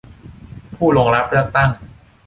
[0.75, 1.69] ผู้ลงรับเลือกตั้ง